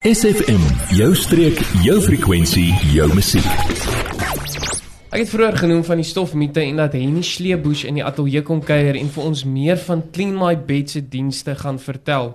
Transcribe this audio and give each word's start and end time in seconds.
SFM, 0.00 0.62
jou 0.96 1.10
streek, 1.12 1.58
jou 1.84 1.98
frekwensie, 2.00 2.70
jou 2.88 3.04
musiek. 3.12 3.48
Ek 5.12 5.18
het 5.18 5.28
vroeër 5.28 5.58
genoem 5.60 5.82
van 5.84 6.00
die 6.00 6.06
stofmiete 6.08 6.62
en 6.64 6.80
dat 6.80 6.96
Henny 6.96 7.20
Sleebush 7.20 7.82
in 7.84 7.98
die 7.98 8.04
ateljee 8.08 8.40
kom 8.48 8.62
kuier 8.64 8.96
en 8.96 9.10
vir 9.12 9.26
ons 9.28 9.42
meer 9.44 9.76
van 9.84 10.00
Clean 10.08 10.32
My 10.32 10.54
Bed 10.56 10.94
se 10.94 11.02
dienste 11.04 11.52
gaan 11.60 11.76
vertel. 11.84 12.32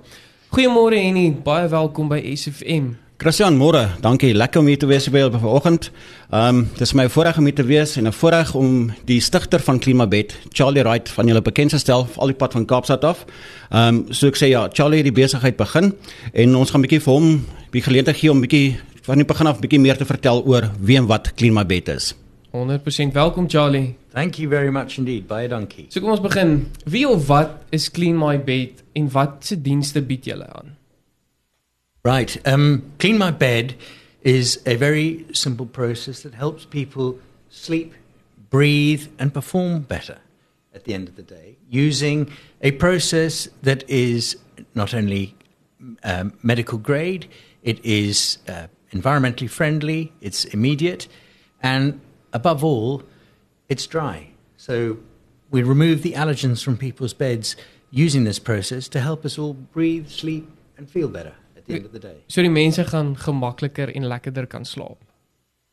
Goeiemôre 0.53 1.01
Henny, 1.07 1.31
baie 1.47 1.65
welkom 1.73 2.13
by 2.13 2.21
SFM. 2.35 2.91
Christian 3.17 3.55
Môre, 3.55 3.87
dankie. 4.03 4.33
Lekker 4.35 4.59
om 4.59 4.67
hier 4.67 4.79
te 4.79 4.87
wees 4.89 5.05
by 5.07 5.21
julle 5.21 5.39
vanoggend. 5.39 5.87
Ehm 6.35 6.57
um, 6.57 6.63
dis 6.75 6.91
my 6.99 7.05
voorreg 7.07 7.37
om 7.39 7.45
hier 7.47 7.55
te 7.55 7.63
wees 7.63 7.95
en 7.95 8.07
'n 8.07 8.11
voorreg 8.11 8.53
om 8.55 8.91
die 9.05 9.21
stigter 9.21 9.59
van 9.59 9.79
Klimabed, 9.79 10.35
Charlie 10.51 10.83
Wright 10.83 11.09
van 11.09 11.27
julle 11.27 11.41
bekend 11.41 11.69
te 11.69 11.77
stel 11.77 12.07
al 12.15 12.27
die 12.27 12.35
pad 12.35 12.51
van 12.51 12.65
Kaapstad 12.65 13.03
af. 13.03 13.25
Ehm 13.71 13.87
um, 13.87 14.13
so 14.13 14.27
ek 14.27 14.35
sê 14.35 14.49
ja, 14.49 14.67
Charlie 14.71 14.97
het 14.97 15.13
die 15.13 15.23
besigheid 15.23 15.55
begin 15.55 15.93
en 16.33 16.55
ons 16.55 16.71
gaan 16.71 16.81
'n 16.81 16.87
bietjie 16.87 17.01
vir 17.01 17.13
hom 17.13 17.45
die 17.71 17.81
geleentheid 17.81 18.17
gee 18.17 18.31
om 18.31 18.41
bietjie 18.41 18.79
van 19.01 19.17
die 19.17 19.25
begin 19.25 19.47
af 19.47 19.59
bietjie 19.59 19.79
meer 19.79 19.97
te 19.97 20.05
vertel 20.05 20.43
oor 20.45 20.71
wie 20.79 20.97
en 20.97 21.07
wat 21.07 21.33
Klimabed 21.35 21.87
is. 21.87 22.15
100% 22.51 23.13
welkom 23.13 23.47
Charlie. 23.49 23.95
Thank 24.13 24.35
you 24.35 24.49
very 24.49 24.71
much 24.71 24.97
indeed. 24.97 25.27
Baie 25.27 25.47
dankie. 25.47 25.85
So 25.89 26.01
kom 26.01 26.09
ons 26.09 26.21
begin. 26.21 26.67
Wie 26.85 27.07
of 27.07 27.27
wat 27.27 27.49
is 27.69 27.91
Clean 27.91 28.17
My 28.17 28.43
Bed 28.43 28.83
en 28.93 29.11
wat 29.11 29.35
se 29.39 29.61
dienste 29.61 30.01
bied 30.01 30.25
julle 30.25 30.47
aan? 30.51 30.75
Right. 32.05 32.37
Um, 32.47 32.91
Clean 32.99 33.17
My 33.17 33.31
Bed 33.31 33.73
is 34.21 34.61
a 34.67 34.75
very 34.75 35.25
simple 35.33 35.65
process 35.65 36.21
that 36.21 36.35
helps 36.35 36.63
people 36.63 37.17
sleep, 37.49 37.95
breathe, 38.51 39.07
and 39.17 39.33
perform 39.33 39.79
better 39.81 40.19
at 40.75 40.83
the 40.83 40.93
end 40.93 41.07
of 41.07 41.15
the 41.15 41.23
day 41.23 41.57
using 41.67 42.31
a 42.61 42.73
process 42.73 43.49
that 43.63 43.89
is 43.89 44.37
not 44.75 44.93
only 44.93 45.33
um, 46.03 46.33
medical 46.43 46.77
grade, 46.77 47.27
it 47.63 47.83
is 47.83 48.37
uh, 48.47 48.67
environmentally 48.93 49.49
friendly, 49.49 50.13
it's 50.21 50.45
immediate, 50.45 51.07
and 51.63 51.99
above 52.33 52.63
all, 52.63 53.01
it's 53.67 53.87
dry. 53.87 54.29
So 54.57 54.99
we 55.49 55.63
remove 55.63 56.03
the 56.03 56.13
allergens 56.13 56.63
from 56.63 56.77
people's 56.77 57.15
beds 57.15 57.55
using 57.89 58.25
this 58.25 58.37
process 58.37 58.87
to 58.89 58.99
help 58.99 59.25
us 59.25 59.39
all 59.39 59.55
breathe, 59.55 60.09
sleep, 60.09 60.47
and 60.77 60.87
feel 60.87 61.07
better 61.07 61.33
at 61.65 61.67
the 61.67 61.75
end 61.75 61.85
of 61.85 61.91
the 61.91 61.99
day. 61.99 62.17
So 62.27 62.41
die 62.41 62.49
mense 62.49 62.83
gaan 62.83 63.15
gemakliker 63.17 63.89
en 63.95 64.05
lekkerder 64.05 64.45
kan 64.47 64.65
slaap. 64.65 65.01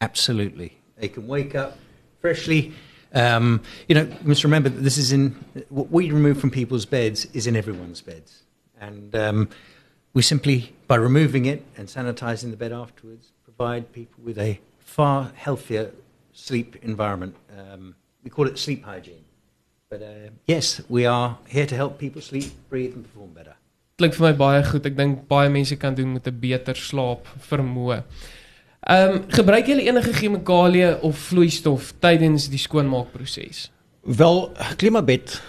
Absolutely. 0.00 0.72
They 0.98 1.08
can 1.08 1.26
wake 1.26 1.54
up 1.54 1.76
freshly. 2.20 2.72
Um, 3.14 3.60
you 3.88 3.94
know, 3.94 4.04
you 4.04 4.28
must 4.28 4.44
remember 4.44 4.70
that 4.70 4.82
this 4.82 4.96
is 4.96 5.12
in 5.12 5.34
what 5.68 5.90
we 5.90 6.10
remove 6.10 6.40
from 6.40 6.50
people's 6.50 6.86
beds 6.86 7.26
is 7.32 7.46
in 7.46 7.56
everyone's 7.56 8.00
beds. 8.00 8.42
And 8.80 9.14
um, 9.14 9.48
we 10.14 10.22
simply, 10.22 10.74
by 10.86 10.96
removing 10.96 11.44
it 11.46 11.62
and 11.76 11.88
sanitizing 11.88 12.50
the 12.50 12.56
bed 12.56 12.72
afterwards, 12.72 13.32
provide 13.44 13.92
people 13.92 14.24
with 14.24 14.38
a 14.38 14.58
far 14.78 15.30
healthier 15.34 15.90
sleep 16.32 16.76
environment. 16.82 17.36
Um, 17.56 17.94
we 18.24 18.30
call 18.30 18.46
it 18.46 18.58
sleep 18.58 18.84
hygiene. 18.84 19.24
But 19.88 20.02
uh, 20.02 20.30
yes, 20.46 20.80
we 20.88 21.04
are 21.04 21.38
here 21.46 21.66
to 21.66 21.76
help 21.76 21.98
people 21.98 22.22
sleep, 22.22 22.50
breathe, 22.70 22.94
and 22.94 23.04
perform 23.04 23.32
better. 23.34 23.54
Klink 23.96 24.14
vir 24.14 24.26
my 24.30 24.36
baie 24.36 24.64
goed. 24.64 24.86
Ek 24.86 24.96
dink 24.96 25.26
baie 25.28 25.50
mense 25.52 25.76
kan 25.76 25.94
doen 25.94 26.12
met 26.12 26.26
'n 26.26 26.40
beter 26.40 26.76
slaap 26.76 27.28
vermoë. 27.48 28.02
Ehm 28.82 29.14
um, 29.14 29.24
gebruik 29.28 29.66
julle 29.66 29.84
enige 29.86 30.12
chemikalieë 30.12 31.00
of 31.00 31.18
vloeistof 31.18 31.92
tydens 32.00 32.48
die 32.48 32.58
skoonmaakproses? 32.58 33.70
Wel, 34.02 34.50
Klimabed 34.76 35.42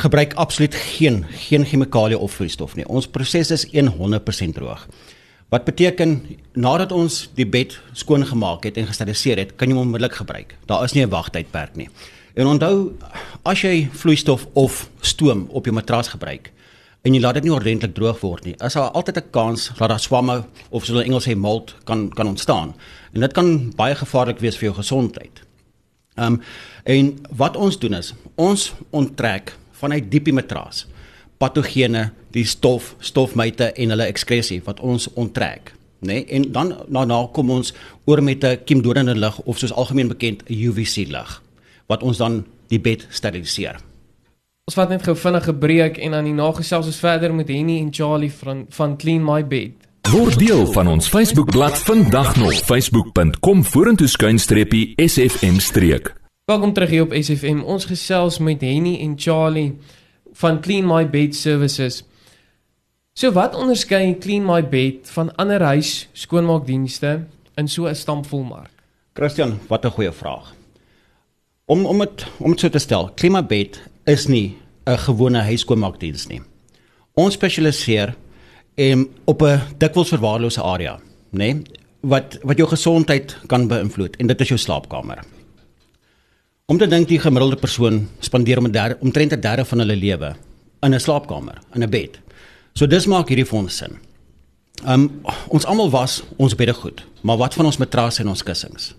gebruik 0.00 0.34
absoluut 0.34 0.74
geen 0.74 1.24
geen 1.30 1.64
chemikalie 1.64 2.18
of 2.18 2.32
vloeistof 2.32 2.74
nie. 2.76 2.86
Ons 2.88 3.08
proses 3.08 3.50
is 3.50 3.66
100% 3.66 4.54
droog. 4.56 4.86
Wat 5.50 5.64
beteken 5.64 6.22
nadat 6.54 6.92
ons 6.92 7.30
die 7.34 7.46
bed 7.46 7.74
skoon 7.92 8.24
gemaak 8.26 8.64
het 8.64 8.76
en 8.76 8.86
gesteriliseer 8.86 9.36
het, 9.36 9.56
kan 9.56 9.68
jy 9.68 9.74
hom 9.74 9.82
onmiddellik 9.82 10.14
gebruik. 10.22 10.54
Daar 10.66 10.84
is 10.84 10.92
nie 10.92 11.04
'n 11.04 11.10
wagtydperk 11.10 11.76
nie. 11.76 11.88
En 12.34 12.46
onthou, 12.46 12.92
as 13.42 13.60
jy 13.60 13.88
vloeistof 13.92 14.46
of 14.52 14.90
stoom 15.00 15.48
op 15.50 15.64
jou 15.64 15.74
matras 15.74 16.08
gebruik 16.08 16.52
en 17.02 17.14
jy 17.14 17.20
laat 17.20 17.34
dit 17.34 17.44
nie 17.44 17.54
ordentlik 17.54 17.94
droog 17.94 18.20
word 18.20 18.44
nie, 18.44 18.54
is 18.60 18.74
daar 18.74 18.90
altyd 18.90 19.16
'n 19.16 19.30
kans 19.30 19.70
dat 19.78 19.88
daar 19.88 20.00
swamme 20.00 20.44
of 20.70 20.84
soos 20.84 20.96
hulle 20.96 21.04
Engels 21.04 21.28
sê 21.28 21.36
mold 21.36 21.74
kan 21.84 22.08
kan 22.08 22.26
ontstaan. 22.26 22.74
En 23.12 23.20
dit 23.20 23.32
kan 23.32 23.72
baie 23.76 23.94
gevaarlik 23.94 24.38
wees 24.38 24.56
vir 24.56 24.68
jou 24.68 24.74
gesondheid. 24.74 25.42
Ehm 26.16 26.32
um, 26.32 26.40
en 26.84 27.18
wat 27.36 27.56
ons 27.56 27.78
doen 27.78 27.94
is, 27.94 28.14
ons 28.34 28.72
onttrek 28.90 29.56
vanuit 29.72 30.10
diep 30.10 30.24
die 30.24 30.32
matras 30.32 30.86
patogene, 31.40 32.10
die 32.34 32.44
stof, 32.44 32.94
stofmyte 33.00 33.72
en 33.72 33.94
hulle 33.94 34.08
ekskresie 34.12 34.60
wat 34.66 34.80
ons 34.84 35.08
onttrek, 35.18 35.72
nê? 36.04 36.20
Nee? 36.20 36.26
En 36.36 36.48
dan 36.52 36.74
daarna 36.88 37.22
kom 37.32 37.50
ons 37.50 37.72
oor 38.04 38.22
met 38.22 38.44
'n 38.44 38.64
kiemdodende 38.64 39.14
lig 39.14 39.40
of 39.40 39.58
soos 39.58 39.72
algemeen 39.72 40.08
bekend 40.08 40.42
'n 40.48 40.54
UVC 40.54 41.08
lig 41.08 41.42
wat 41.86 42.02
ons 42.02 42.18
dan 42.18 42.44
die 42.68 42.80
bed 42.80 43.06
steriliseer. 43.10 43.80
Ons 44.70 44.76
vat 44.78 44.92
net 44.92 45.02
gou 45.02 45.16
vinnige 45.18 45.50
breek 45.58 45.96
en 45.98 46.12
dan 46.14 46.26
die 46.28 46.34
nagesels 46.36 46.86
ons 46.86 46.98
verder 47.02 47.32
met 47.34 47.48
Henny 47.50 47.80
en 47.80 47.88
Charlie 47.90 48.28
van 48.30 48.60
van 48.70 48.92
Clean 49.02 49.24
My 49.26 49.40
Bed. 49.42 49.72
Word 50.12 50.38
deel 50.38 50.62
van 50.70 50.86
ons 50.92 51.08
Facebookblad 51.10 51.74
vandag 51.88 52.36
nog 52.38 52.60
facebook.com 52.68 53.64
vorentoe 53.66 54.06
skuinstreepie 54.06 54.92
SFM 54.94 55.58
streek. 55.58 56.12
Welkom 56.46 56.76
terug 56.76 56.94
hier 56.94 57.08
op 57.08 57.16
SFM. 57.18 57.64
Ons 57.66 57.88
gesels 57.90 58.38
met 58.38 58.62
Henny 58.62 58.94
en 59.02 59.18
Charlie 59.18 59.74
van 60.38 60.62
Clean 60.62 60.86
My 60.86 61.02
Bed 61.02 61.34
Services. 61.34 62.04
So 63.18 63.34
wat 63.34 63.58
onderskei 63.58 64.14
Clean 64.22 64.46
My 64.46 64.62
Bed 64.62 65.10
van 65.18 65.34
ander 65.34 65.66
huis 65.72 66.06
skoonmaakdienste 66.12 67.24
in 67.58 67.66
so 67.66 67.90
'n 67.90 67.98
stampvol 67.98 68.46
mark? 68.46 68.70
Christian, 69.18 69.58
wat 69.66 69.84
'n 69.84 69.90
goeie 69.98 70.12
vraag. 70.12 70.54
Om 71.66 71.86
om 71.86 71.98
dit 71.98 72.26
om 72.38 72.50
dit 72.50 72.60
so 72.60 72.68
te 72.68 72.78
stel, 72.78 73.10
Clean 73.16 73.32
My 73.32 73.46
Bed 73.46 73.90
is 74.10 74.26
nie 74.26 74.56
'n 74.86 74.98
gewone 74.98 75.42
huiskoonmaakdiens 75.42 76.26
nie. 76.28 76.40
Ons 77.14 77.34
spesialiseer 77.34 78.14
em 78.74 79.08
op 79.24 79.42
'n 79.42 79.60
dikwels 79.78 80.08
verwaarlose 80.08 80.62
area, 80.62 80.98
nê, 81.32 81.36
nee, 81.36 81.62
wat 82.00 82.38
wat 82.42 82.56
jou 82.56 82.68
gesondheid 82.68 83.36
kan 83.46 83.68
beïnvloed 83.68 84.16
en 84.16 84.26
dit 84.26 84.40
is 84.40 84.48
jou 84.48 84.58
slaapkamer. 84.58 85.18
Om 86.66 86.78
te 86.78 86.86
dink 86.86 87.08
die 87.08 87.18
gemiddelde 87.18 87.56
persoon 87.56 88.08
spandeer 88.18 88.58
om 88.58 88.66
'n 88.66 88.72
derde 88.72 88.96
omtrent 89.00 89.32
'n 89.32 89.40
derde 89.40 89.64
van 89.64 89.78
hulle 89.78 89.96
lewe 89.96 90.34
in 90.82 90.94
'n 90.94 91.00
slaapkamer, 91.00 91.58
in 91.74 91.82
'n 91.82 91.90
bed. 91.90 92.18
So 92.74 92.86
dis 92.86 93.06
maak 93.06 93.28
hierdie 93.28 93.52
ons 93.52 93.76
sin. 93.76 93.98
Um 94.86 95.20
ons 95.48 95.64
almal 95.64 95.90
was 95.90 96.22
ons 96.36 96.54
bedde 96.54 96.74
goed, 96.74 97.04
maar 97.20 97.36
wat 97.36 97.54
van 97.54 97.64
ons 97.64 97.76
matrasse 97.76 98.20
en 98.20 98.28
ons 98.28 98.42
kussings? 98.42 98.94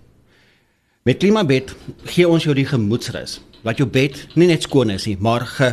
Met 1.02 1.18
Klimabed 1.18 1.72
gee 2.14 2.28
ons 2.30 2.44
jou 2.46 2.54
die 2.54 2.66
gemoedsrus 2.68 3.40
dat 3.62 3.78
jou 3.78 3.88
bed 3.90 4.20
nie 4.38 4.46
net 4.46 4.62
skoon 4.62 4.90
is 4.94 5.08
nie, 5.10 5.16
maar 5.18 5.42
ge 5.46 5.72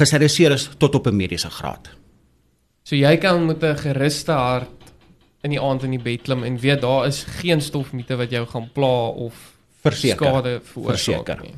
geserviseer 0.00 0.54
is 0.54 0.70
tot 0.80 0.94
op 0.94 1.06
'n 1.06 1.16
mediese 1.16 1.50
graad. 1.50 1.90
So 2.82 2.96
jy 2.96 3.16
kan 3.16 3.46
met 3.46 3.62
'n 3.62 3.76
geruste 3.76 4.32
hart 4.32 4.92
in 5.42 5.50
die 5.50 5.60
aand 5.60 5.82
in 5.82 5.90
die 5.90 6.02
bed 6.02 6.22
klim 6.22 6.42
en 6.42 6.58
weet 6.58 6.80
daar 6.80 7.06
is 7.06 7.24
geen 7.24 7.60
stofmiete 7.60 8.16
wat 8.16 8.30
jou 8.30 8.46
gaan 8.46 8.70
pla 8.72 9.08
of 9.08 9.34
verseker 9.82 10.26
skade 10.26 10.60
veroorsaak 10.64 11.42
nie. 11.42 11.54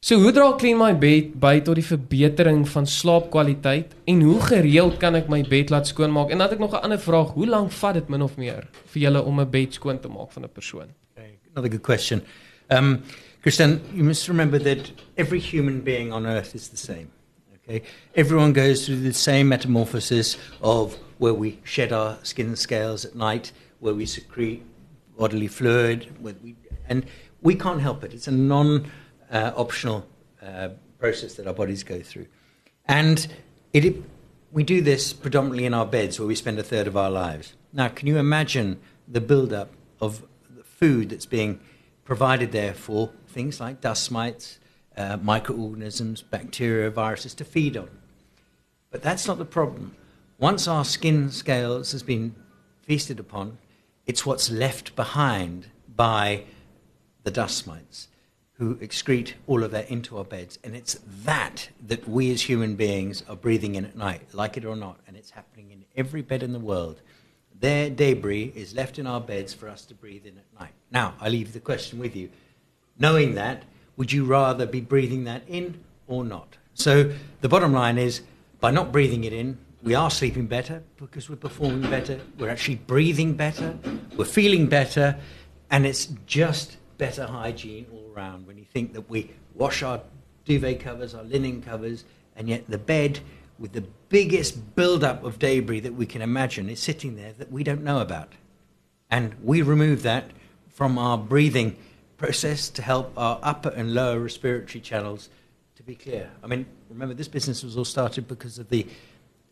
So 0.00 0.16
hoe 0.16 0.32
dra 0.32 0.52
Clean 0.56 0.78
My 0.78 0.98
Bed 0.98 1.40
by 1.40 1.60
tot 1.60 1.74
die 1.74 1.84
verbetering 1.84 2.68
van 2.68 2.86
slaapkwaliteit 2.86 3.94
en 4.04 4.20
hoe 4.20 4.40
gereeld 4.40 4.96
kan 4.96 5.14
ek 5.14 5.28
my 5.28 5.42
bed 5.42 5.70
laat 5.70 5.86
skoonmaak? 5.86 6.30
En 6.30 6.38
dan 6.38 6.48
het 6.48 6.52
ek 6.52 6.58
nog 6.58 6.72
'n 6.72 6.82
ander 6.82 7.00
vraag, 7.00 7.28
hoe 7.28 7.46
lank 7.46 7.70
vat 7.70 7.94
dit 7.94 8.08
min 8.08 8.22
of 8.22 8.36
meer 8.36 8.68
vir 8.86 9.02
julle 9.02 9.22
om 9.22 9.40
'n 9.40 9.50
bed 9.50 9.74
skoon 9.74 10.00
te 10.00 10.08
maak 10.08 10.32
van 10.32 10.44
'n 10.44 10.52
persoon? 10.52 11.03
Another 11.54 11.68
good 11.68 11.84
question. 11.84 12.26
Um, 12.68 13.04
Christian, 13.40 13.80
you 13.94 14.02
must 14.02 14.26
remember 14.26 14.58
that 14.58 14.90
every 15.16 15.38
human 15.38 15.82
being 15.82 16.12
on 16.12 16.26
earth 16.26 16.52
is 16.56 16.68
the 16.70 16.76
same. 16.76 17.12
Okay, 17.54 17.82
everyone 18.16 18.52
goes 18.52 18.84
through 18.84 18.96
the 18.96 19.12
same 19.12 19.48
metamorphosis 19.48 20.36
of 20.62 20.98
where 21.18 21.32
we 21.32 21.60
shed 21.62 21.92
our 21.92 22.18
skin 22.24 22.56
scales 22.56 23.04
at 23.04 23.14
night, 23.14 23.52
where 23.78 23.94
we 23.94 24.04
secrete 24.04 24.64
bodily 25.16 25.46
fluid, 25.46 26.12
where 26.20 26.34
we, 26.42 26.56
and 26.88 27.06
we 27.40 27.54
can't 27.54 27.80
help 27.80 28.02
it. 28.02 28.12
It's 28.12 28.26
a 28.26 28.32
non-optional 28.32 30.08
uh, 30.42 30.70
process 30.98 31.34
that 31.34 31.46
our 31.46 31.54
bodies 31.54 31.84
go 31.84 32.00
through, 32.00 32.26
and 32.86 33.28
it, 33.72 33.84
it, 33.84 34.02
we 34.50 34.64
do 34.64 34.80
this 34.80 35.12
predominantly 35.12 35.66
in 35.66 35.72
our 35.72 35.86
beds, 35.86 36.18
where 36.18 36.26
we 36.26 36.34
spend 36.34 36.58
a 36.58 36.64
third 36.64 36.88
of 36.88 36.96
our 36.96 37.10
lives. 37.10 37.54
Now, 37.72 37.86
can 37.88 38.08
you 38.08 38.18
imagine 38.18 38.80
the 39.06 39.20
build-up 39.20 39.70
of 40.00 40.24
food 40.84 41.08
that's 41.08 41.24
being 41.24 41.58
provided 42.04 42.52
there 42.52 42.74
for 42.74 43.10
things 43.26 43.58
like 43.58 43.80
dust 43.80 44.10
mites, 44.10 44.58
uh, 44.98 45.16
microorganisms, 45.16 46.20
bacteria, 46.20 46.90
viruses 46.90 47.32
to 47.32 47.42
feed 47.42 47.74
on. 47.74 47.88
But 48.90 49.00
that's 49.02 49.26
not 49.26 49.38
the 49.38 49.46
problem. 49.46 49.96
Once 50.38 50.68
our 50.68 50.84
skin 50.84 51.30
scales 51.30 51.92
has 51.92 52.02
been 52.02 52.34
feasted 52.82 53.18
upon, 53.18 53.56
it's 54.04 54.26
what's 54.26 54.50
left 54.50 54.94
behind 54.94 55.68
by 55.88 56.44
the 57.22 57.30
dust 57.30 57.66
mites 57.66 58.08
who 58.58 58.76
excrete 58.76 59.32
all 59.46 59.64
of 59.64 59.70
that 59.70 59.90
into 59.90 60.18
our 60.18 60.24
beds. 60.24 60.58
And 60.62 60.76
it's 60.76 60.98
that 61.24 61.70
that 61.86 62.06
we 62.06 62.30
as 62.30 62.42
human 62.42 62.76
beings 62.76 63.24
are 63.26 63.36
breathing 63.36 63.74
in 63.74 63.86
at 63.86 63.96
night, 63.96 64.34
like 64.34 64.58
it 64.58 64.66
or 64.66 64.76
not. 64.76 65.00
And 65.06 65.16
it's 65.16 65.30
happening 65.30 65.70
in 65.70 65.86
every 65.96 66.20
bed 66.20 66.42
in 66.42 66.52
the 66.52 66.58
world. 66.58 67.00
Their 67.60 67.90
debris 67.90 68.52
is 68.54 68.74
left 68.74 68.98
in 68.98 69.06
our 69.06 69.20
beds 69.20 69.54
for 69.54 69.68
us 69.68 69.84
to 69.86 69.94
breathe 69.94 70.26
in 70.26 70.36
at 70.36 70.60
night. 70.60 70.72
Now, 70.90 71.14
I 71.20 71.28
leave 71.28 71.52
the 71.52 71.60
question 71.60 71.98
with 71.98 72.16
you. 72.16 72.30
Knowing 72.98 73.34
that, 73.34 73.62
would 73.96 74.12
you 74.12 74.24
rather 74.24 74.66
be 74.66 74.80
breathing 74.80 75.24
that 75.24 75.42
in 75.48 75.82
or 76.06 76.24
not? 76.24 76.56
So 76.74 77.12
the 77.40 77.48
bottom 77.48 77.72
line 77.72 77.98
is 77.98 78.22
by 78.60 78.70
not 78.70 78.92
breathing 78.92 79.24
it 79.24 79.32
in, 79.32 79.58
we 79.82 79.94
are 79.94 80.10
sleeping 80.10 80.46
better 80.46 80.82
because 80.96 81.28
we're 81.28 81.36
performing 81.36 81.88
better, 81.90 82.18
we're 82.38 82.48
actually 82.48 82.76
breathing 82.76 83.34
better, 83.34 83.78
we're 84.16 84.24
feeling 84.24 84.66
better, 84.66 85.16
and 85.70 85.84
it's 85.84 86.06
just 86.26 86.78
better 86.96 87.26
hygiene 87.26 87.86
all 87.92 88.10
around 88.16 88.46
when 88.46 88.56
you 88.56 88.64
think 88.64 88.94
that 88.94 89.08
we 89.10 89.30
wash 89.54 89.82
our 89.82 90.00
duvet 90.44 90.80
covers, 90.80 91.14
our 91.14 91.24
linen 91.24 91.62
covers, 91.62 92.04
and 92.36 92.48
yet 92.48 92.64
the 92.68 92.78
bed 92.78 93.20
with 93.58 93.72
the 93.72 93.84
biggest 94.08 94.74
build-up 94.74 95.24
of 95.24 95.38
debris 95.38 95.80
that 95.80 95.94
we 95.94 96.06
can 96.06 96.22
imagine 96.22 96.68
is 96.68 96.80
sitting 96.80 97.16
there 97.16 97.32
that 97.38 97.50
we 97.50 97.62
don't 97.62 97.82
know 97.82 98.00
about. 98.00 98.32
And 99.10 99.34
we 99.42 99.62
remove 99.62 100.02
that 100.02 100.30
from 100.68 100.98
our 100.98 101.16
breathing 101.16 101.76
process 102.16 102.68
to 102.70 102.82
help 102.82 103.12
our 103.16 103.38
upper 103.42 103.70
and 103.70 103.94
lower 103.94 104.18
respiratory 104.18 104.80
channels 104.80 105.28
to 105.76 105.82
be 105.82 105.94
clear. 105.94 106.30
I 106.42 106.46
mean, 106.46 106.66
remember, 106.88 107.14
this 107.14 107.28
business 107.28 107.62
was 107.62 107.76
all 107.76 107.84
started 107.84 108.26
because 108.26 108.58
of 108.58 108.68
the 108.68 108.86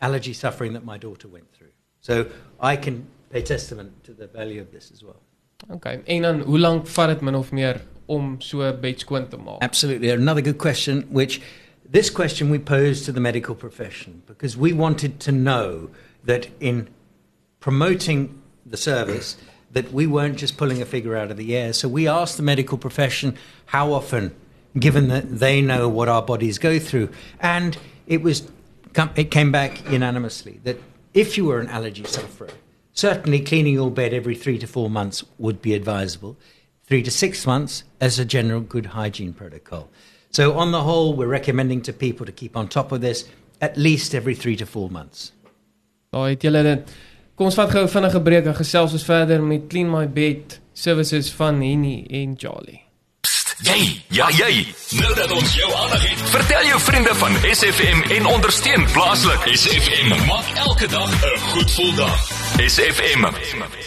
allergy 0.01 0.33
suffering 0.33 0.73
that 0.73 0.85
my 0.85 0.99
daughter 0.99 1.29
went 1.29 1.53
through. 1.53 1.73
So 2.01 2.27
I 2.61 2.77
can 2.77 3.07
pay 3.31 3.43
testament 3.43 4.05
to 4.05 4.13
the 4.13 4.27
value 4.27 4.61
of 4.61 4.73
this 4.73 4.91
as 4.93 5.03
well. 5.05 5.21
Okay. 5.71 6.01
En 6.07 6.23
dan 6.23 6.41
hoe 6.41 6.59
lank 6.59 6.87
vat 6.87 7.07
dit 7.07 7.21
min 7.23 7.35
of 7.35 7.53
meer 7.53 7.81
om 8.07 8.41
so 8.41 8.61
'n 8.61 8.81
bed 8.81 8.99
skoon 8.99 9.29
te 9.29 9.37
maak? 9.37 9.63
Absolutely. 9.63 10.11
Another 10.11 10.43
good 10.43 10.59
question, 10.59 11.07
which 11.11 11.41
this 11.89 12.11
question 12.11 12.51
we 12.51 12.59
posed 12.59 13.05
to 13.05 13.13
the 13.13 13.21
medical 13.21 13.55
profession 13.55 14.23
because 14.27 14.57
we 14.57 14.73
wanted 14.73 15.21
to 15.21 15.33
know 15.33 15.91
that 16.25 16.49
in 16.61 16.89
promoting 17.61 18.41
the 18.65 18.77
service, 18.77 19.37
that 19.73 19.93
we 19.93 20.07
weren't 20.07 20.37
just 20.37 20.57
pulling 20.57 20.83
a 20.83 20.87
figure 20.87 21.17
out 21.17 21.31
of 21.31 21.37
the 21.37 21.57
air. 21.57 21.73
So 21.73 21.89
we 21.89 22.07
asked 22.09 22.37
the 22.37 22.43
medical 22.43 22.79
profession 22.79 23.37
how 23.67 23.93
often, 23.93 24.35
given 24.79 25.09
that 25.09 25.39
they 25.39 25.61
know 25.63 25.89
what 25.89 26.09
our 26.09 26.23
bodies 26.23 26.59
go 26.59 26.79
through, 26.79 27.11
and 27.41 27.77
it 28.07 28.23
was 28.23 28.49
it 29.17 29.31
came 29.31 29.51
back 29.51 29.91
unanimously 29.91 30.61
that 30.65 30.79
if 31.15 31.37
you 31.39 31.47
were 31.47 31.61
an 31.61 31.69
allergy 31.69 32.05
sufferer, 32.05 32.51
certainly 32.93 33.41
cleaning 33.41 33.75
your 33.75 33.91
bed 33.91 34.13
every 34.13 34.35
three 34.35 34.59
to 34.59 34.67
four 34.67 34.91
months 34.91 35.25
would 35.39 35.63
be 35.63 35.75
advisable. 35.75 36.37
Three 36.85 37.03
to 37.03 37.11
six 37.11 37.47
months 37.47 37.85
as 38.01 38.19
a 38.19 38.25
general 38.25 38.61
good 38.61 38.87
hygiene 38.87 39.33
protocol. 39.33 39.89
So, 40.33 40.55
on 40.55 40.73
the 40.73 40.81
whole, 40.81 41.13
we're 41.15 41.27
recommending 41.27 41.83
to 41.83 41.93
people 41.93 42.25
to 42.25 42.33
keep 42.33 42.57
on 42.57 42.69
top 42.69 42.91
of 42.91 43.03
this 43.03 43.29
at 43.61 43.77
least 43.77 44.15
every 44.15 44.35
three 44.35 44.57
to 44.57 44.65
four 44.65 44.89
months. 44.91 45.33
Daai 46.13 46.31
het 46.31 46.45
julle 46.47 46.63
dit. 46.65 46.95
Kom 47.37 47.51
ons 47.51 47.57
vat 47.57 47.69
gou 47.71 47.83
'n 47.85 47.89
vinnige 47.89 48.21
breek 48.21 48.47
en 48.47 48.57
gesels 48.57 48.93
ons 48.93 49.05
verder 49.05 49.43
met 49.43 49.69
Clean 49.69 49.91
My 49.91 50.07
Bed 50.09 50.61
services 50.73 51.31
van 51.33 51.61
Henny 51.61 52.07
en 52.11 52.35
Charlie. 52.39 52.81
Jy, 53.63 54.03
ja 54.09 54.31
jy. 54.31 54.73
Nou 54.97 55.15
dat 55.15 55.31
ons 55.31 55.55
jou 55.55 55.69
aandag 55.75 56.09
het, 56.09 56.19
vertel 56.33 56.65
jou 56.67 56.81
vriende 56.81 57.15
van 57.15 57.37
SFM 57.53 58.01
en 58.17 58.27
ondersteun 58.27 58.87
plaaslik. 58.93 59.45
SFM 59.55 60.09
maak 60.27 60.49
elke 60.57 60.89
dag 60.89 61.13
'n 61.13 61.39
goed 61.53 61.71
gevoel 61.71 61.95
dag. 61.95 62.21
SFM. 62.57 63.25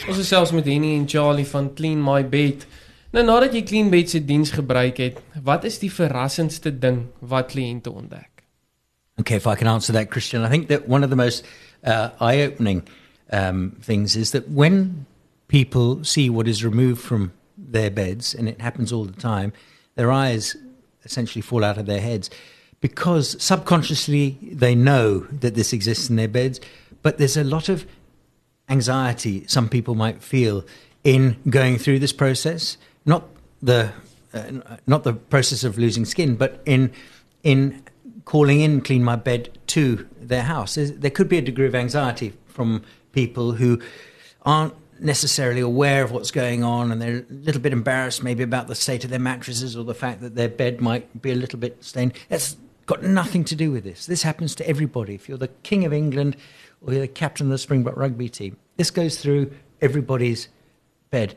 Ons 0.07 0.17
is 0.17 0.27
selfs 0.27 0.51
met 0.51 0.65
Henny 0.65 0.95
en 0.95 1.09
Charlie 1.09 1.47
van 1.47 1.73
Clean 1.73 2.03
My 2.03 2.29
Bed. 2.29 2.67
Nou 3.15 3.23
nadat 3.23 3.53
jy 3.55 3.61
Clean 3.63 3.87
Bed 3.87 4.09
se 4.11 4.19
diens 4.27 4.49
gebruik 4.51 4.97
het, 4.99 5.21
wat 5.47 5.63
is 5.63 5.77
die 5.79 5.87
verrassendste 5.87 6.73
ding 6.75 7.05
wat 7.23 7.53
kliënte 7.53 7.87
ontdek? 7.87 8.43
Okay, 9.21 9.37
if 9.37 9.47
I 9.47 9.55
can 9.55 9.69
answer 9.71 9.93
that, 9.95 10.11
Christian, 10.11 10.43
I 10.43 10.49
think 10.49 10.67
that 10.67 10.89
one 10.89 11.01
of 11.01 11.09
the 11.09 11.15
most 11.15 11.45
uh, 11.85 12.09
eye-opening 12.19 12.83
um, 13.31 13.77
things 13.81 14.17
is 14.17 14.31
that 14.31 14.49
when 14.49 15.05
people 15.47 16.03
see 16.03 16.29
what 16.29 16.45
is 16.45 16.65
removed 16.65 17.01
from 17.01 17.31
their 17.57 17.89
beds, 17.89 18.35
and 18.35 18.49
it 18.49 18.59
happens 18.59 18.91
all 18.91 19.05
the 19.05 19.21
time, 19.21 19.53
their 19.95 20.11
eyes 20.11 20.57
essentially 21.05 21.41
fall 21.41 21.63
out 21.63 21.77
of 21.77 21.85
their 21.85 22.01
heads 22.01 22.29
because 22.81 23.41
subconsciously 23.41 24.37
they 24.41 24.75
know 24.75 25.19
that 25.31 25.55
this 25.55 25.71
exists 25.71 26.09
in 26.09 26.17
their 26.17 26.27
beds, 26.27 26.59
but 27.01 27.17
there's 27.17 27.37
a 27.37 27.45
lot 27.45 27.69
of 27.69 27.85
anxiety 28.67 29.45
some 29.47 29.69
people 29.69 29.95
might 29.95 30.21
feel 30.21 30.65
in 31.05 31.37
going 31.49 31.77
through 31.77 31.99
this 31.99 32.11
process. 32.11 32.75
Not 33.05 33.27
the 33.61 33.91
uh, 34.33 34.77
not 34.85 35.03
the 35.03 35.13
process 35.13 35.63
of 35.63 35.77
losing 35.77 36.05
skin, 36.05 36.35
but 36.35 36.61
in 36.65 36.91
in 37.43 37.83
calling 38.25 38.59
in 38.59 38.81
clean 38.81 39.03
my 39.03 39.15
bed 39.15 39.57
to 39.67 40.07
their 40.19 40.43
house. 40.43 40.75
There 40.75 41.11
could 41.11 41.29
be 41.29 41.37
a 41.37 41.41
degree 41.41 41.67
of 41.67 41.75
anxiety 41.75 42.33
from 42.47 42.83
people 43.11 43.53
who 43.53 43.79
aren't 44.41 44.73
necessarily 44.99 45.61
aware 45.61 46.03
of 46.03 46.11
what's 46.11 46.31
going 46.31 46.63
on 46.63 46.91
and 46.91 47.01
they're 47.01 47.17
a 47.17 47.33
little 47.33 47.61
bit 47.61 47.73
embarrassed 47.73 48.23
maybe 48.23 48.43
about 48.43 48.67
the 48.67 48.75
state 48.75 49.03
of 49.03 49.09
their 49.09 49.19
mattresses 49.19 49.75
or 49.75 49.83
the 49.83 49.93
fact 49.93 50.21
that 50.21 50.35
their 50.35 50.47
bed 50.47 50.79
might 50.79 51.21
be 51.21 51.31
a 51.31 51.35
little 51.35 51.59
bit 51.59 51.83
stained. 51.83 52.13
That's 52.29 52.55
got 52.85 53.03
nothing 53.03 53.43
to 53.45 53.55
do 53.55 53.71
with 53.71 53.83
this. 53.83 54.05
This 54.05 54.23
happens 54.23 54.55
to 54.55 54.67
everybody. 54.67 55.15
If 55.15 55.27
you're 55.27 55.37
the 55.37 55.49
King 55.63 55.85
of 55.85 55.93
England 55.93 56.37
or 56.81 56.93
you're 56.93 57.01
the 57.01 57.07
captain 57.07 57.47
of 57.47 57.51
the 57.51 57.57
Springbok 57.57 57.97
rugby 57.97 58.29
team, 58.29 58.57
this 58.77 58.89
goes 58.89 59.19
through 59.21 59.51
everybody's 59.81 60.47
bed. 61.09 61.35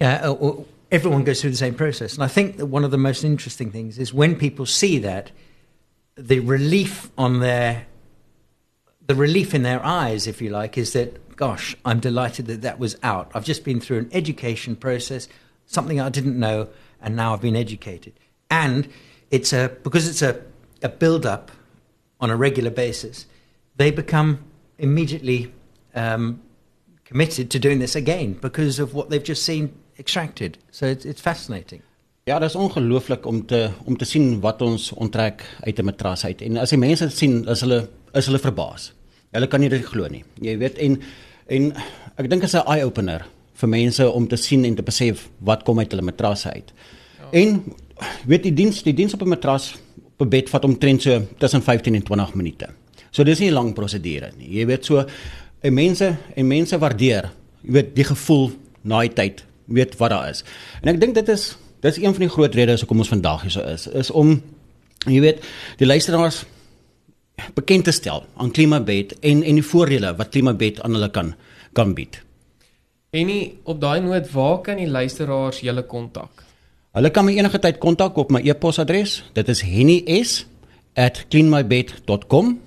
Uh, 0.00 0.34
or 0.38 0.66
everyone 0.94 1.24
goes 1.24 1.40
through 1.40 1.50
the 1.50 1.56
same 1.56 1.74
process. 1.74 2.14
And 2.14 2.22
I 2.22 2.28
think 2.28 2.56
that 2.58 2.66
one 2.66 2.84
of 2.84 2.92
the 2.92 2.98
most 2.98 3.24
interesting 3.24 3.72
things 3.72 3.98
is 3.98 4.14
when 4.14 4.36
people 4.36 4.64
see 4.64 5.00
that, 5.00 5.32
the 6.14 6.38
relief 6.38 7.10
on 7.18 7.40
their 7.40 7.86
the 9.06 9.16
relief 9.16 9.54
in 9.54 9.64
their 9.64 9.84
eyes, 9.84 10.26
if 10.26 10.40
you 10.40 10.48
like, 10.48 10.78
is 10.78 10.92
that 10.92 11.36
gosh, 11.36 11.76
I'm 11.84 11.98
delighted 11.98 12.46
that 12.46 12.62
that 12.62 12.78
was 12.78 12.96
out. 13.02 13.32
I've 13.34 13.44
just 13.44 13.64
been 13.64 13.80
through 13.80 13.98
an 13.98 14.10
education 14.12 14.76
process, 14.76 15.28
something 15.66 16.00
I 16.00 16.08
didn't 16.08 16.38
know, 16.38 16.68
and 17.02 17.16
now 17.16 17.34
I've 17.34 17.40
been 17.40 17.56
educated. 17.56 18.12
And 18.48 18.88
it's 19.32 19.52
a 19.52 19.76
because 19.82 20.08
it's 20.08 20.22
a, 20.22 20.42
a 20.80 20.88
build 20.88 21.26
up 21.26 21.50
on 22.20 22.30
a 22.30 22.36
regular 22.36 22.70
basis, 22.70 23.26
they 23.76 23.90
become 23.90 24.44
immediately 24.78 25.52
um, 25.96 26.40
committed 27.04 27.50
to 27.50 27.58
doing 27.58 27.80
this 27.80 27.96
again 27.96 28.34
because 28.34 28.78
of 28.78 28.94
what 28.94 29.10
they've 29.10 29.24
just 29.24 29.42
seen 29.42 29.76
extracted. 29.96 30.58
So 30.70 30.86
it's, 30.86 31.04
it's 31.04 31.20
fascinating. 31.20 31.82
Ja, 32.24 32.38
dit 32.38 32.48
is 32.48 32.54
ongelooflik 32.56 33.26
om 33.26 33.46
te 33.46 33.70
om 33.84 33.96
te 33.96 34.04
sien 34.04 34.40
wat 34.40 34.62
ons 34.62 34.92
onttrek 34.92 35.44
uit 35.60 35.78
'n 35.78 35.84
matras 35.84 36.24
uit. 36.24 36.42
En 36.42 36.56
as 36.56 36.70
die 36.70 36.78
mense 36.78 37.04
dit 37.04 37.16
sien, 37.16 37.48
is 37.48 37.60
hulle 37.60 37.88
is 38.12 38.26
hulle 38.26 38.38
verbaas. 38.38 38.92
Hulle 39.30 39.46
kan 39.46 39.60
nie 39.60 39.68
dit 39.68 39.84
glo 39.84 40.08
nie. 40.08 40.24
Jy 40.40 40.58
weet 40.58 40.78
en 40.78 41.00
en 41.46 41.72
ek 42.16 42.30
dink 42.30 42.40
dit 42.40 42.48
is 42.48 42.54
'n 42.54 42.66
eye 42.66 42.84
opener 42.84 43.26
vir 43.52 43.68
mense 43.68 44.10
om 44.10 44.28
te 44.28 44.36
sien 44.36 44.64
en 44.64 44.74
te 44.74 44.82
besef 44.82 45.28
wat 45.38 45.62
kom 45.62 45.78
uit 45.78 45.90
hulle 45.90 46.02
matrasse 46.02 46.50
uit. 46.52 46.72
Ja. 47.18 47.28
En 47.40 47.62
weet 48.26 48.42
die 48.42 48.54
diens 48.54 48.82
die 48.82 48.94
diens 48.94 49.14
op 49.14 49.22
'n 49.22 49.28
matras 49.28 49.74
op 50.16 50.26
'n 50.26 50.28
bed 50.28 50.48
vat 50.48 50.64
omtrent 50.64 51.02
so 51.02 51.22
tussen 51.38 51.62
15 51.62 51.94
en 51.94 52.02
20 52.02 52.34
minute. 52.34 52.68
So 53.10 53.22
dis 53.22 53.38
nie 53.38 53.50
'n 53.50 53.54
lang 53.54 53.74
prosedure 53.74 54.32
nie. 54.38 54.48
Jy 54.48 54.66
weet 54.66 54.84
so 54.84 55.04
en 55.60 55.74
mense 55.74 56.16
en 56.34 56.46
mense 56.46 56.78
waardeer 56.78 57.30
jy 57.62 57.72
weet 57.72 57.94
die 57.94 58.04
gevoel 58.04 58.50
na 58.82 59.00
die 59.00 59.12
tyd 59.12 59.44
weet 59.66 59.96
wat 59.96 60.10
daar 60.10 60.28
is. 60.28 60.44
En 60.82 60.94
ek 60.94 61.00
dink 61.00 61.14
dit 61.14 61.28
is 61.28 61.56
dis 61.84 62.00
een 62.00 62.16
van 62.16 62.26
die 62.26 62.32
groot 62.32 62.54
redes 62.54 62.80
hoekom 62.80 62.98
ons 63.04 63.12
vandag 63.12 63.42
hier 63.42 63.54
so 63.54 63.62
is 63.68 63.86
is 63.86 64.10
om 64.10 64.42
jy 65.04 65.20
weet 65.20 65.44
die 65.80 65.86
luisteraars 65.86 66.44
bekend 67.54 67.84
te 67.84 67.92
stel 67.92 68.24
aan 68.36 68.50
Klimabed 68.50 69.18
en 69.20 69.42
en 69.42 69.54
die 69.60 69.66
voordele 69.66 70.16
wat 70.16 70.28
Klimabed 70.32 70.82
aan 70.82 70.92
hulle 70.96 71.10
kan 71.10 71.34
kan 71.72 71.94
bied. 71.94 72.22
En 73.10 73.26
nie 73.26 73.58
op 73.64 73.80
daai 73.80 74.00
noot 74.00 74.30
waar 74.32 74.60
kan 74.66 74.76
die 74.78 74.90
luisteraars 74.90 75.60
julle 75.62 75.82
kontak? 75.86 76.44
Hulle 76.94 77.10
kan 77.10 77.24
my 77.26 77.32
enige 77.34 77.58
tyd 77.58 77.78
kontak 77.82 78.16
op 78.18 78.30
my 78.30 78.40
e-posadres. 78.42 79.24
Dit 79.34 79.48
is 79.48 79.62
henny@cleanmybed.com 79.66 82.60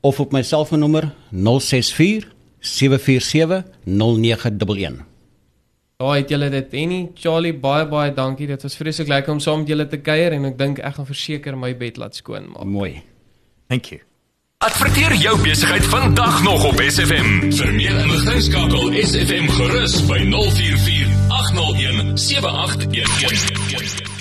of 0.00 0.20
op 0.20 0.32
my 0.32 0.42
selfoonnommer 0.42 1.14
064 1.30 2.32
747 2.60 3.64
0911. 3.84 5.13
Daai 6.04 6.20
het 6.20 6.32
julle 6.34 6.50
dit 6.52 6.74
en 6.82 6.90
nie 6.92 7.04
Charlie 7.16 7.54
baie 7.56 7.86
baie 7.88 8.12
dankie. 8.12 8.48
Dit 8.50 8.64
was 8.66 8.76
vreeslik 8.76 9.08
lekker 9.08 9.32
om 9.32 9.40
saam 9.40 9.62
met 9.62 9.70
julle 9.72 9.86
te 9.88 10.00
kuier 10.04 10.36
en 10.36 10.50
ek 10.50 10.58
dink 10.58 10.82
ek 10.84 10.98
gaan 10.98 11.08
verseker 11.08 11.56
my 11.56 11.72
bed 11.80 12.00
laat 12.02 12.18
skoon 12.18 12.50
maak. 12.52 12.68
Mooi. 12.68 12.92
Thank 13.72 13.94
you. 13.94 14.00
Adverteer 14.64 15.14
jou 15.20 15.34
besigheid 15.42 15.84
vandag 15.92 16.42
nog 16.44 16.64
op 16.64 16.80
SFM. 16.80 17.50
Vir 17.52 17.72
meer 17.76 17.96
inligting 18.04 18.42
skakel 18.48 18.96
SFM 19.04 19.48
gerus 19.58 20.00
by 20.08 20.20
044 20.32 21.08
801 21.40 22.18
7811. 22.28 24.13